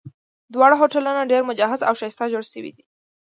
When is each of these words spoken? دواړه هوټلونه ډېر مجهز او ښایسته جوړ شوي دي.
دواړه 0.53 0.75
هوټلونه 0.81 1.29
ډېر 1.31 1.41
مجهز 1.49 1.79
او 1.87 1.93
ښایسته 1.99 2.25
جوړ 2.33 2.43
شوي 2.53 2.71
دي. 2.75 2.83